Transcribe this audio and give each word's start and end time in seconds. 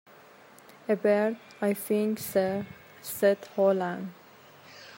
"A 0.89 0.95
bird, 0.95 1.37
I 1.61 1.75
think, 1.75 2.17
sir," 2.17 2.65
said 3.03 3.37
Holland. 3.55 4.11